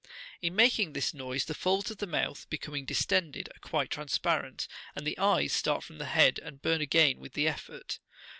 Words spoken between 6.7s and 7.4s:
again with